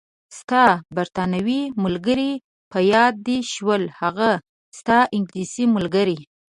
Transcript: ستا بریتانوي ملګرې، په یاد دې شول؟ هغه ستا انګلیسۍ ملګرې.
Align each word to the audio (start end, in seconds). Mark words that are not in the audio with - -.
ستا 0.39 0.63
بریتانوي 0.95 1.61
ملګرې، 1.83 2.31
په 2.71 2.77
یاد 2.91 3.13
دې 3.27 3.37
شول؟ 3.51 3.83
هغه 4.01 4.29
ستا 4.77 4.97
انګلیسۍ 5.15 5.65
ملګرې. 5.75 6.17